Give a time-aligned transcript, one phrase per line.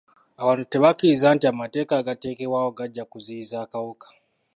[0.41, 4.07] Abantu tebakkiriza nti amateeka agaateekebwawo gajja kuziyiza akawuka.